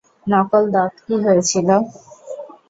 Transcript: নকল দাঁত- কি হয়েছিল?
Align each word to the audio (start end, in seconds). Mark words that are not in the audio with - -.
নকল 0.27 0.63
দাঁত- 0.73 0.93
কি 1.05 1.13
হয়েছিল? 1.23 1.69